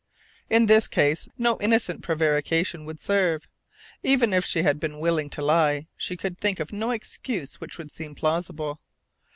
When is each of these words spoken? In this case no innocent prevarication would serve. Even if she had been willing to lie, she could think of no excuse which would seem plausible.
In 0.49 0.65
this 0.65 0.87
case 0.87 1.29
no 1.37 1.59
innocent 1.61 2.01
prevarication 2.01 2.85
would 2.85 2.99
serve. 2.99 3.47
Even 4.01 4.33
if 4.33 4.43
she 4.43 4.63
had 4.63 4.79
been 4.79 4.97
willing 4.97 5.29
to 5.29 5.45
lie, 5.45 5.85
she 5.95 6.17
could 6.17 6.39
think 6.39 6.59
of 6.59 6.73
no 6.73 6.89
excuse 6.89 7.61
which 7.61 7.77
would 7.77 7.91
seem 7.91 8.15
plausible. 8.15 8.79